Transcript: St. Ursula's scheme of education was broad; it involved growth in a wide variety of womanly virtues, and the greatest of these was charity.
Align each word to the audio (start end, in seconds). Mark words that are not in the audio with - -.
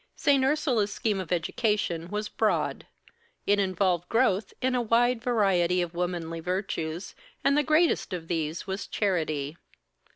St. 0.15 0.43
Ursula's 0.43 0.91
scheme 0.91 1.19
of 1.19 1.31
education 1.31 2.09
was 2.09 2.27
broad; 2.27 2.87
it 3.45 3.59
involved 3.59 4.09
growth 4.09 4.51
in 4.59 4.73
a 4.73 4.81
wide 4.81 5.21
variety 5.21 5.79
of 5.79 5.93
womanly 5.93 6.39
virtues, 6.39 7.13
and 7.43 7.55
the 7.55 7.61
greatest 7.61 8.11
of 8.11 8.27
these 8.27 8.65
was 8.65 8.87
charity. 8.87 9.57